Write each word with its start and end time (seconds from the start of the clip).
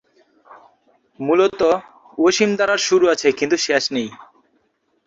মূলত, 1.19 1.61
অসীম 2.17 2.51
ধারার 2.55 2.81
শুরু 2.87 3.05
আছে, 3.09 3.27
কিন্তু 3.31 3.55
শেষ 3.57 3.83
নেই। 3.91 4.09